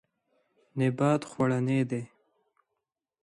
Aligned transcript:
نبات 0.79 1.21
خوړنی 1.29 1.79
دی. 1.89 2.03